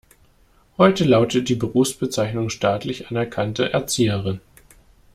[0.79, 4.41] Heute lautet die Berufsbezeichnung staatlich anerkannte Erzieherin.